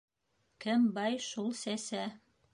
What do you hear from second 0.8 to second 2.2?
бай, шул сәсә.